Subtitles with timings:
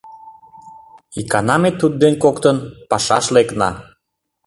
[1.19, 2.57] Икана ме тудден коктын
[2.89, 3.69] «пашаш» лекна.